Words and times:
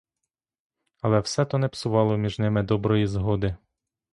Але 1.01 1.19
все 1.19 1.45
то 1.45 1.57
не 1.57 1.67
псувало 1.67 2.17
між 2.17 2.39
ними 2.39 2.63
доброї 2.63 3.07
згоди. 3.07 3.55